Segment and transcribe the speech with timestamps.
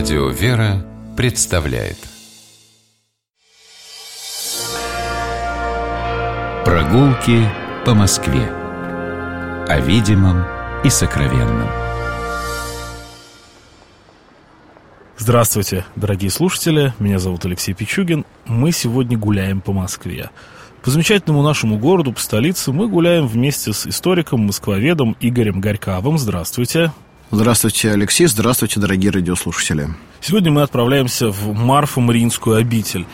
[0.00, 0.82] Радио «Вера»
[1.14, 1.98] представляет
[6.64, 7.46] Прогулки
[7.84, 8.46] по Москве
[9.68, 10.46] О видимом
[10.84, 11.68] и сокровенном
[15.18, 18.24] Здравствуйте, дорогие слушатели, меня зовут Алексей Пичугин.
[18.46, 20.30] Мы сегодня гуляем по Москве.
[20.82, 26.16] По замечательному нашему городу, по столице, мы гуляем вместе с историком, москвоведом Игорем Горьковым.
[26.16, 26.90] Здравствуйте.
[27.32, 28.26] Здравствуйте, Алексей.
[28.26, 29.88] Здравствуйте, дорогие радиослушатели.
[30.20, 33.06] Сегодня мы отправляемся в Марфо-Мариинскую обитель.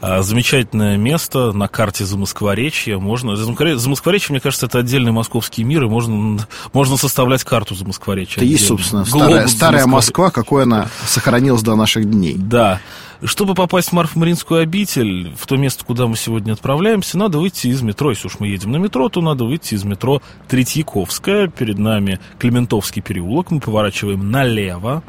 [0.00, 2.98] А, замечательное место на карте Замоскворечья.
[2.98, 3.36] Можно...
[3.36, 8.36] Замоскворечье, мне кажется, это отдельный московский мир, и можно, можно составлять карту Замоскворечья.
[8.36, 12.36] Это есть, собственно, старая, старая Москва, какой она сохранилась до наших дней.
[12.36, 12.80] Да.
[13.24, 17.82] Чтобы попасть в Марфо-Мариинскую обитель, в то место, куда мы сегодня отправляемся, надо выйти из
[17.82, 18.10] метро.
[18.10, 21.48] Если уж мы едем на метро, то надо выйти из метро Третьяковская.
[21.48, 23.50] Перед нами Клементовский переулок.
[23.50, 25.02] Мы поворачиваем налево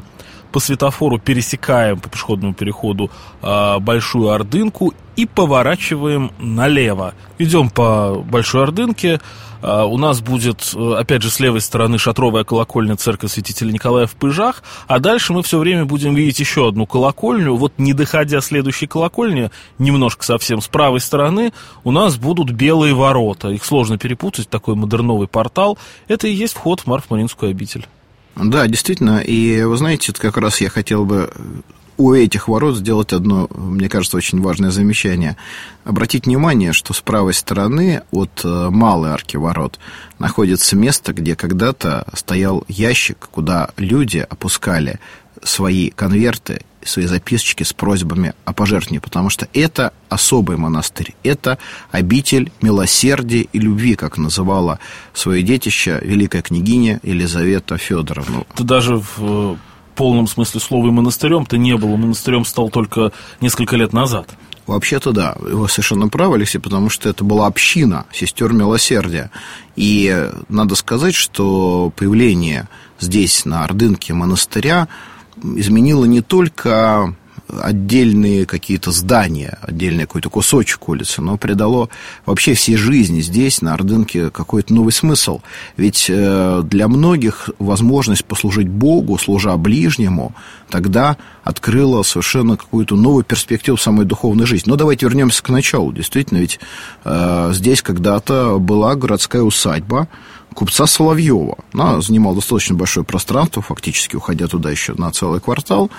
[0.50, 3.10] по светофору пересекаем по пешеходному переходу
[3.42, 7.14] э, Большую Ордынку и поворачиваем налево.
[7.38, 9.20] Идем по Большой Ордынке.
[9.62, 14.06] Э, у нас будет, э, опять же, с левой стороны шатровая колокольня церкви святителя Николая
[14.06, 17.56] в Пыжах, а дальше мы все время будем видеть еще одну колокольню.
[17.56, 21.52] Вот не доходя следующей колокольни, немножко совсем с правой стороны,
[21.84, 23.48] у нас будут белые ворота.
[23.48, 25.78] Их сложно перепутать, такой модерновый портал.
[26.08, 27.86] Это и есть вход в Марф-Маринскую обитель.
[28.36, 29.20] Да, действительно.
[29.20, 31.30] И вы знаете, как раз я хотел бы
[32.00, 35.36] у этих ворот сделать одно, мне кажется, очень важное замечание.
[35.84, 39.78] Обратить внимание, что с правой стороны от э, малой арки ворот
[40.18, 44.98] находится место, где когда-то стоял ящик, куда люди опускали
[45.42, 51.58] свои конверты, свои записочки с просьбами о пожертвовании, потому что это особый монастырь, это
[51.90, 54.78] обитель милосердия и любви, как называла
[55.12, 58.44] свое детище великая княгиня Елизавета Федоровна.
[58.54, 59.56] Это даже в э,
[59.94, 61.96] полном смысле слова и монастырем-то не было.
[61.96, 64.30] Монастырем стал только несколько лет назад.
[64.66, 69.30] Вообще-то да, вы совершенно правы, Алексей, потому что это была община сестер милосердия.
[69.74, 72.68] И надо сказать, что появление
[73.00, 74.86] здесь, на Ордынке монастыря,
[75.36, 77.14] изменило не только
[77.58, 81.88] отдельные какие-то здания, отдельный какой-то кусочек улицы, но придало
[82.26, 85.40] вообще всей жизни здесь, на Ордынке, какой-то новый смысл.
[85.76, 90.34] Ведь э, для многих возможность послужить Богу, служа ближнему,
[90.68, 94.70] тогда открыла совершенно какую-то новую перспективу самой духовной жизни.
[94.70, 95.92] Но давайте вернемся к началу.
[95.92, 96.60] Действительно, ведь
[97.04, 100.08] э, здесь когда-то была городская усадьба,
[100.54, 101.58] купца Соловьева.
[101.72, 105.90] Она занимала достаточно большое пространство, фактически уходя туда еще на целый квартал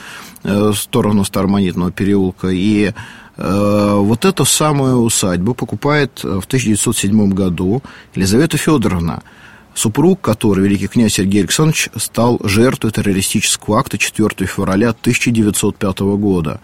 [0.44, 2.50] э, в сторону Старомонетного переулка.
[2.50, 2.92] И
[3.38, 7.82] э, вот эту самую усадьбу покупает э, в 1907 году
[8.16, 9.24] Елизавета Федоровна,
[9.74, 16.60] супруг которой, великий князь Сергей Александрович, стал жертвой террористического акта 4 февраля 1905 года.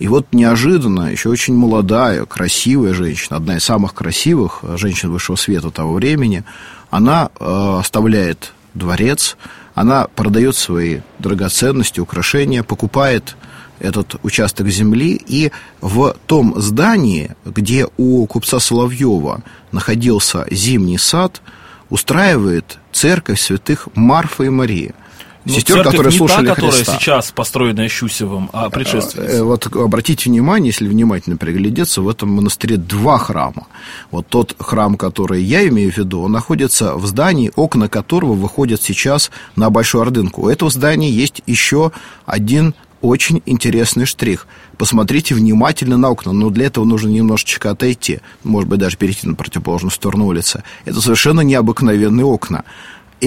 [0.00, 5.70] И вот неожиданно, еще очень молодая, красивая женщина, одна из самых красивых женщин высшего света
[5.70, 6.44] того времени,
[6.94, 9.36] она э, оставляет дворец,
[9.74, 13.36] она продает свои драгоценности, украшения, покупает
[13.80, 15.50] этот участок земли, и
[15.80, 21.42] в том здании, где у купца Соловьева находился зимний сад,
[21.90, 24.94] устраивает церковь святых Марфа и Марии–
[25.44, 26.98] ну, сестер, которые не слушали та, которая Христа.
[26.98, 29.32] сейчас построенная Щусевым, а предшественница.
[29.32, 33.66] Э, вот обратите внимание, если внимательно приглядеться, в этом монастыре два храма.
[34.10, 38.80] Вот тот храм, который я имею в виду, он находится в здании, окна которого выходят
[38.82, 40.42] сейчас на Большую Ордынку.
[40.42, 41.92] У этого здания есть еще
[42.24, 44.46] один очень интересный штрих.
[44.78, 49.34] Посмотрите внимательно на окна, но для этого нужно немножечко отойти, может быть, даже перейти на
[49.34, 50.62] противоположную сторону улицы.
[50.86, 52.64] Это совершенно необыкновенные окна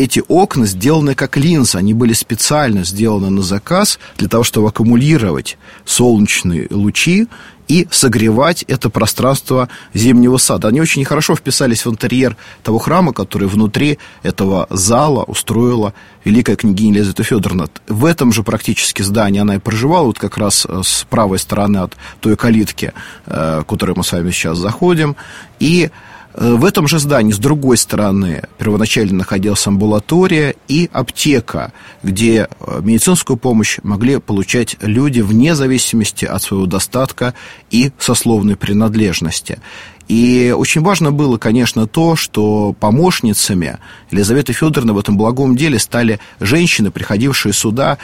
[0.04, 5.58] эти окна сделаны как линза, они были специально сделаны на заказ для того, чтобы аккумулировать
[5.86, 7.28] солнечные лучи
[7.68, 10.70] и согревать это пространство зимнего сада.
[10.70, 15.94] Они очень хорошо вписались в интерьер того храма, который внутри этого зала устроила
[16.24, 17.68] великая княгиня Елизавета Федоровна.
[17.88, 21.78] В этом же практически здании она и проживала, вот как раз э, с правой стороны
[21.80, 22.94] от той калитки,
[23.26, 25.16] э, в которой мы с вами сейчас заходим.
[25.60, 25.90] И
[26.40, 31.74] в этом же здании, с другой стороны, первоначально находилась амбулатория и аптека,
[32.04, 37.34] где э, медицинскую помощь могли получать люди вне зависимости от своего достатка
[37.72, 39.60] и сословной принадлежности.
[40.08, 43.78] И очень важно было, конечно, то, что помощницами
[44.10, 47.98] Елизаветы Федоровны в этом благом деле стали женщины, приходившие сюда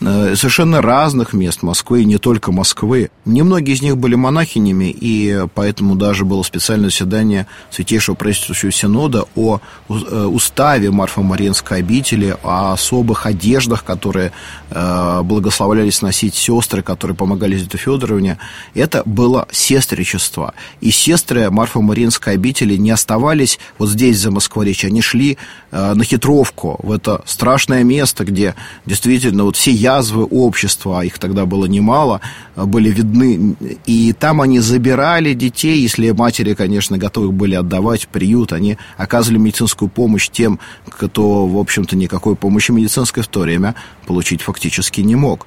[0.00, 3.10] э, совершенно разных мест Москвы, и не только Москвы.
[3.24, 9.60] Немногие из них были монахинями, и поэтому даже было специальное заседание Святейшего правительствующего синода о
[9.88, 14.32] э, уставе Марфа-Мариинской обители, о особых одеждах, которые
[14.70, 18.38] э, благословлялись носить сестры, которые помогали Елизавете Федоровне.
[18.74, 20.52] Это было сестричество.
[20.82, 25.38] И сестры Марфа-Мариинской обители не оставались вот здесь, за Москворечье, они шли
[25.70, 28.54] на хитровку, в это страшное место, где
[28.86, 32.20] действительно вот все язвы общества, а их тогда было немало,
[32.56, 33.56] были видны.
[33.86, 39.88] И там они забирали детей, если матери, конечно, готовы были отдавать приют, они оказывали медицинскую
[39.88, 40.58] помощь тем,
[40.88, 43.74] кто, в общем-то, никакой помощи медицинской в то время
[44.06, 45.46] получить фактически не мог.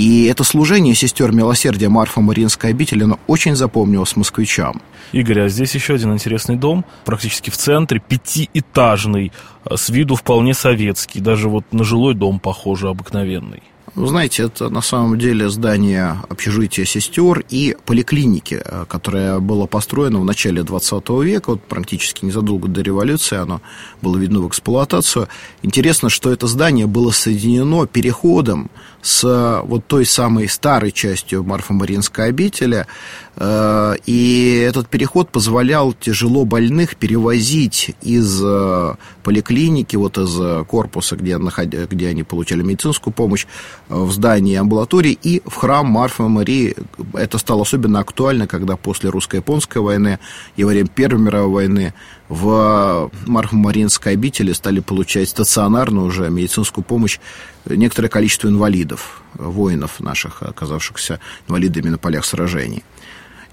[0.00, 4.80] И это служение сестер милосердия Марфа Мариинской обители, оно очень запомнилось москвичам.
[5.12, 9.30] Игорь, а здесь еще один интересный дом, практически в центре, пятиэтажный,
[9.70, 13.62] с виду вполне советский, даже вот на жилой дом похоже, обыкновенный.
[13.96, 20.20] Вы знаете, это на самом деле здание общежития сестер и поликлиники, э, которое было построено
[20.20, 23.60] в начале 20 века, вот практически незадолго до революции оно
[24.00, 25.28] было видно в эксплуатацию.
[25.62, 28.70] Интересно, что это здание было соединено переходом
[29.02, 32.86] с вот той самой старой частью Марфа-Мариинской обители,
[33.29, 41.38] э, и этот переход позволял тяжело больных перевозить из э, поликлиники, вот из корпуса, где,
[41.38, 43.46] где они получали медицинскую помощь,
[43.88, 46.76] в здании амбулатории и в храм Марфы Марии.
[47.14, 50.18] Это стало особенно актуально, когда после русско-японской войны
[50.56, 51.94] и во время Первой мировой войны
[52.28, 57.18] в Марфо-Маринской обители стали получать стационарную уже медицинскую помощь
[57.64, 62.84] некоторое количество инвалидов, воинов наших, оказавшихся инвалидами на полях сражений.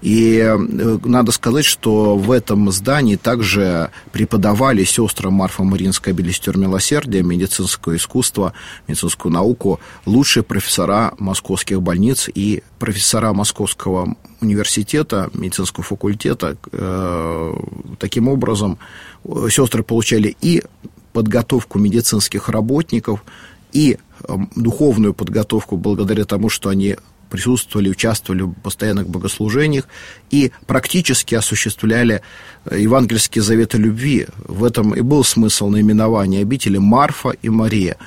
[0.00, 0.56] И э,
[1.04, 8.52] надо сказать, что в этом здании также преподавали сестрам Марфа Маринская Белистер Милосердия, медицинское искусство,
[8.86, 16.56] медицинскую науку, лучшие профессора московских больниц и профессора Московского университета, медицинского факультета.
[16.70, 17.54] Э,
[17.98, 18.78] таким образом,
[19.50, 20.62] сестры получали и
[21.12, 23.24] подготовку медицинских работников,
[23.72, 26.96] и э, духовную подготовку благодаря тому, что они
[27.28, 29.84] присутствовали, участвовали в постоянных богослужениях
[30.30, 32.22] и практически осуществляли
[32.64, 34.26] э, евангельские заветы любви.
[34.44, 37.96] В этом и был смысл наименования обители Марфа и Мария–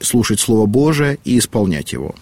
[0.00, 2.14] слушать Слово Божие и исполнять его.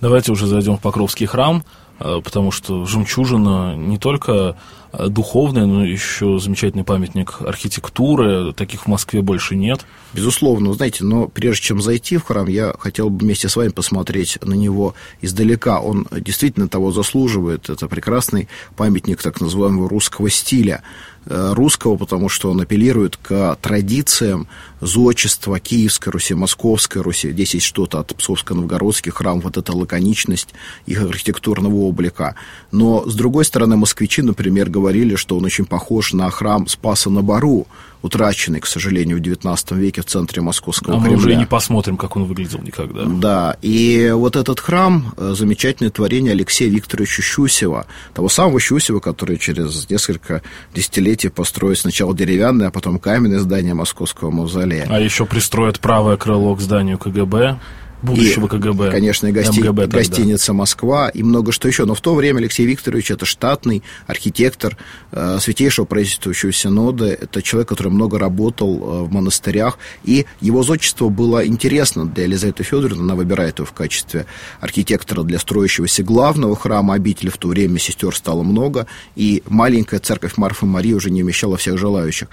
[0.00, 1.64] Давайте уже зайдем в Покровский храм,
[1.98, 4.56] э, потому что жемчужина не только
[4.92, 8.52] духовное, но еще замечательный памятник архитектуры.
[8.52, 9.84] Таких в Москве больше нет.
[10.14, 14.38] Безусловно, знаете, но прежде чем зайти в храм, я хотел бы вместе с вами посмотреть
[14.42, 15.80] на него издалека.
[15.80, 17.68] Он действительно того заслуживает.
[17.68, 20.82] Это прекрасный памятник так называемого русского стиля.
[21.30, 24.48] Э, русского, потому что он апеллирует к традициям
[24.80, 27.32] зодчества Киевской Руси, Московской Руси.
[27.32, 30.54] Здесь есть что-то от Псковско-Новгородских храмов, вот эта лаконичность
[30.86, 32.34] их архитектурного облика.
[32.72, 37.22] Но, с другой стороны, москвичи, например, говорили, что он очень похож на храм Спаса на
[37.22, 37.66] Бару,
[38.00, 41.16] утраченный, к сожалению, в XIX веке в центре Московского а Кремля.
[41.16, 43.04] мы уже не посмотрим, как он выглядел никогда.
[43.04, 49.36] Да, и вот этот храм э,– замечательное творение Алексея Викторовича Щусева, того самого Щусева, который
[49.36, 50.40] через несколько
[50.74, 54.86] десятилетий построит сначала деревянное, а потом каменное здание Московского мавзолея.
[54.88, 57.58] А еще пристроит правое крыло к зданию КГБ
[58.02, 58.90] будущего и, КГБ.
[58.90, 59.60] Конечно, гости...
[59.60, 61.84] МГБ гостиница Москва и много что еще.
[61.84, 64.76] Но в то время Алексей Викторович это штатный архитектор
[65.12, 67.06] э, Святейшего правительствующего синода.
[67.06, 69.78] Это человек, который много работал э, в монастырях.
[70.04, 73.02] И его зодчество было интересно для Елизаветы Федоровны.
[73.02, 74.26] Она выбирает его в качестве
[74.60, 77.30] архитектора для строящегося главного храма обители.
[77.30, 78.86] В то время сестер стало много.
[79.16, 82.28] И маленькая церковь Марфы Марии уже не вмещала всех желающих.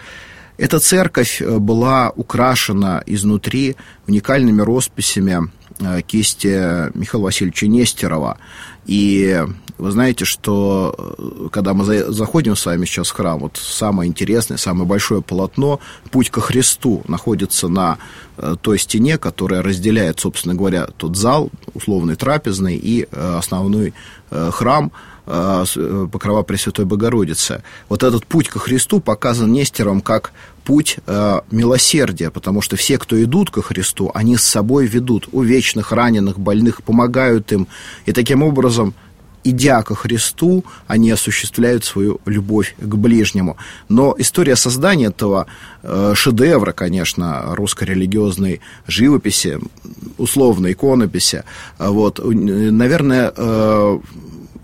[0.57, 3.75] Эта церковь э, была украшена изнутри
[4.07, 8.37] уникальными росписями э, кисти Михаила Васильевича Нестерова.
[8.85, 9.43] И
[9.77, 14.57] вы знаете, что э, когда мы заходим с вами сейчас в храм, вот самое интересное,
[14.57, 15.81] самое большое полотно
[16.11, 17.97] «Путь ко Христу» находится на
[18.61, 23.93] той стене, которая разделяет, собственно говоря, тот зал, условный трапезный, и основной
[24.29, 24.91] храм–
[25.25, 27.63] покрова Пресвятой Богородицы.
[27.89, 30.31] Вот этот путь ко Христу показан Нестером как
[30.65, 35.91] путь э, милосердия, потому что все, кто идут ко Христу, они с собой ведут увечных,
[35.91, 37.67] раненых, больных, помогают им.
[38.05, 38.93] И таким образом
[39.43, 43.57] идя ко Христу, они осуществляют свою любовь к ближнему.
[43.89, 45.45] Но история создания этого
[45.83, 49.59] э, шедевра, конечно, русской религиозной живописи,
[50.17, 51.43] условной иконописи,
[51.77, 53.31] вот, наверное,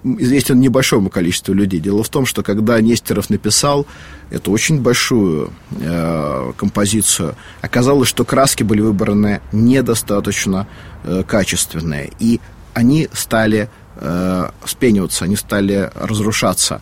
[0.03, 1.79] известен небольшому количеству людей.
[1.79, 3.85] Дело в том, что когда Нестеров написал
[4.29, 10.67] эту очень большую э, композицию, оказалось, что краски были выбраны недостаточно
[11.03, 12.39] э, качественные, и
[12.73, 16.81] они стали э, спениваться, они стали разрушаться.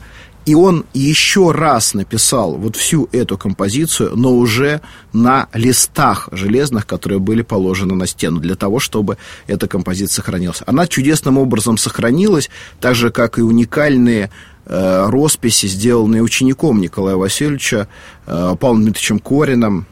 [0.50, 4.82] И он еще раз написал вот всю эту композицию, но уже
[5.14, 10.64] на листах железных, которые были положены на стену, для того, чтобы эта композиция сохранилась.
[10.66, 14.32] Она чудесным образом сохранилась, так же, как и уникальные
[14.66, 17.88] э, росписи, сделанные учеником Николая Васильевича,
[18.26, 19.86] э, Павлом Дмитриевичем Корином,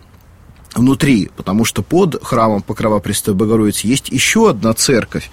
[0.77, 5.29] внутри, потому что под храмом Покрова Престой Богородицы есть еще одна церковь,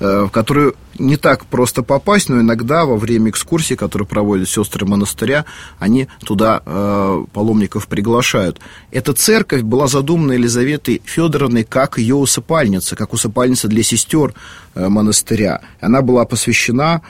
[0.00, 4.84] э, в которую не так просто попасть, но иногда во время экскурсии, которые проводят сестры
[4.84, 5.44] монастыря,
[5.78, 8.60] они туда э, паломников приглашают.
[8.90, 14.34] Эта церковь была задумана Елизаветой Федоровной как ее усыпальница, как усыпальница для сестер
[14.74, 15.60] э, монастыря.
[15.80, 17.02] Она была посвящена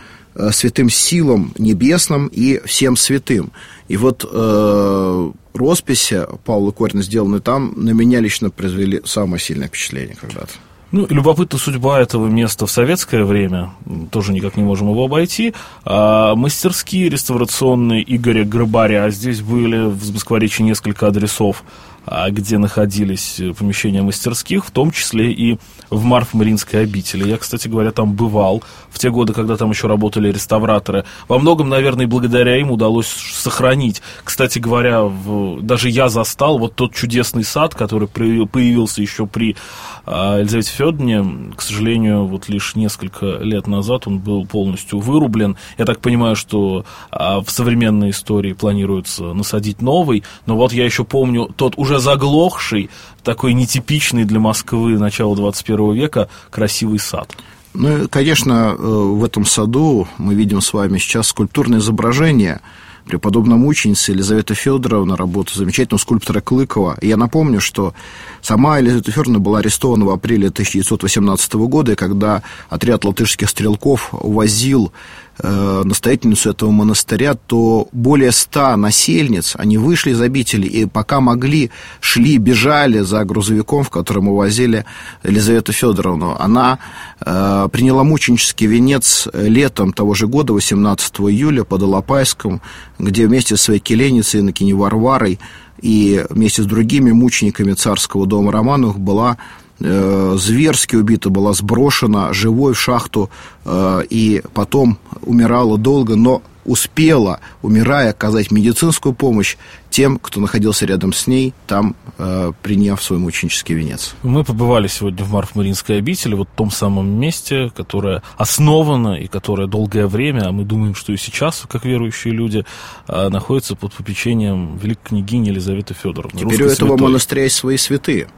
[0.51, 3.53] святым силам небесным и всем святым.
[3.89, 10.17] И вот э, росписи Павла Корина, сделанные там, на меня лично произвели самое сильное впечатление
[10.17, 10.53] когда-то.
[10.91, 13.73] Ну, любопытна судьба этого места в советское время,
[14.11, 15.53] тоже никак не можем его обойти.
[15.85, 21.63] А мастерские реставрационные Игоря Грабаря, здесь были в Москворечи несколько адресов
[22.07, 25.59] где находились помещения мастерских, в том числе и
[25.91, 27.29] в Марф-Маринской обители.
[27.29, 31.05] Я, кстати говоря, там бывал в те годы, когда там еще работали реставраторы.
[31.29, 34.03] Во многом, наверное, благодаря им удалось сохранить.
[34.25, 39.57] Кстати говоря, в, даже я застал вот тот чудесный сад, который появился еще при
[40.05, 41.53] а, Елизавете Федоровне.
[41.57, 45.57] К сожалению, вот лишь несколько лет назад он был полностью вырублен.
[45.77, 51.05] Я так понимаю, что а, в современной истории планируется насадить новый, но вот я еще
[51.05, 52.91] помню тот уже заглохший,
[53.25, 57.35] такой нетипичный для Москвы начала 21 века красивый сад.
[57.75, 62.61] Ну, конечно, э, в этом саду мы видим с вами сейчас скульптурное изображение
[63.09, 66.99] преподобной мученицы Елизавета Федоровна, работа замечательного скульптора Клыкова.
[67.01, 67.95] И я напомню, что
[68.43, 74.93] сама Елизавета Федоровна была арестована в апреле 1918 года, когда отряд латышских стрелков увозил
[75.39, 81.71] э, настоятельницу этого монастыря, то более ста насельниц, они вышли из обители и пока могли,
[82.01, 84.85] шли, бежали за грузовиком, в котором увозили
[85.23, 86.37] Елизавету Федоровну.
[86.39, 86.79] Она
[87.21, 92.61] э, приняла мученический венец летом того же года, 18 июля, под Алапайском,
[92.99, 95.39] где вместе с своей келеницей Иннокени Варварой
[95.81, 99.37] и вместе с другими мучениками царского дома Романовых была
[99.81, 103.31] Э, зверски убита, была сброшена живой в шахту
[103.65, 109.57] э, и потом умирала долго, но успела, умирая, оказать медицинскую помощь
[109.89, 114.15] тем, кто находился рядом с ней, там э, приняв свой мученический венец.
[114.23, 119.67] Мы побывали сегодня в Марф-Маринской обители, вот в том самом месте, которое основано и которое
[119.67, 122.67] долгое время, а мы думаем, что и сейчас, как верующие люди,
[123.07, 126.39] э, находится под попечением великой княгини Елизаветы Федоровны.
[126.39, 126.99] Теперь у этого святой.
[126.99, 128.29] монастыря есть свои святые.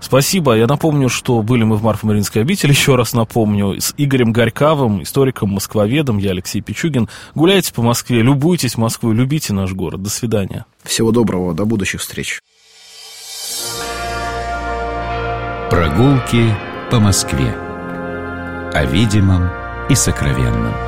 [0.00, 0.56] Спасибо.
[0.56, 6.18] Я напомню, что были мы в Марфо-Маринской обители, еще раз напомню, с Игорем Горьковым, историком-москвоведом,
[6.18, 7.08] я Алексей Пичугин.
[7.34, 10.02] Гуляйте по Москве, любуйтесь Москвой, любите наш город.
[10.02, 10.66] До свидания.
[10.84, 12.40] Всего доброго, до будущих встреч.
[15.70, 16.54] Прогулки
[16.90, 17.54] по Москве.
[18.72, 19.50] О видимом
[19.90, 20.87] и сокровенном.